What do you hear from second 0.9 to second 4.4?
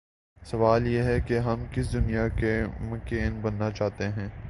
ہے کہ ہم کس دنیا کے مکین بننا چاہتے ہیں؟